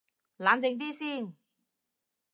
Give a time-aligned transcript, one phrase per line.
[0.37, 1.35] 冷靜啲先